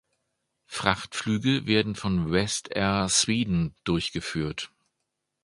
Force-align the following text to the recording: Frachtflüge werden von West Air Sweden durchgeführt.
Frachtflüge 0.65 1.67
werden 1.67 1.93
von 1.93 2.31
West 2.31 2.69
Air 2.71 3.07
Sweden 3.07 3.75
durchgeführt. 3.83 4.71